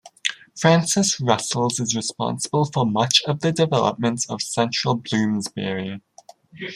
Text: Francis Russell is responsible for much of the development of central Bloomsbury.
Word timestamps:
Francis 0.57 1.21
Russell 1.21 1.67
is 1.79 1.95
responsible 1.95 2.65
for 2.65 2.87
much 2.87 3.21
of 3.27 3.41
the 3.41 3.51
development 3.51 4.25
of 4.29 4.41
central 4.41 4.95
Bloomsbury. 4.95 6.01